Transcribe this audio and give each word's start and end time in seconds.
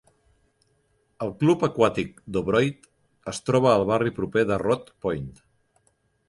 El 1.25 1.33
Club 1.43 1.65
Aquàtic 1.67 2.23
Dobroyd 2.37 2.89
es 3.33 3.41
troba 3.51 3.71
al 3.75 3.87
barri 3.91 4.15
proper 4.21 4.45
de 4.53 4.59
Rodd 4.65 4.91
Point. 5.07 5.31